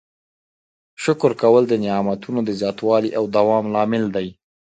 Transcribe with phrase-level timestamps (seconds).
[1.03, 4.27] شکر کول د نعمتونو د زیاتوالي او دوام لامل دی.